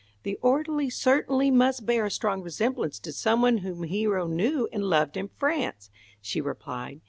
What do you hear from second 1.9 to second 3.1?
a strong resemblance